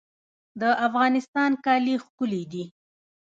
[0.59, 2.63] د افغانستان کالي ښکلي دي